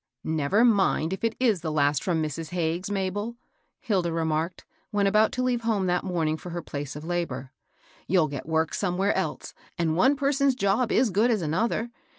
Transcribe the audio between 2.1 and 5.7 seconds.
Mrs. Hag ges's, Mabel," Hilda remarked, when about to leave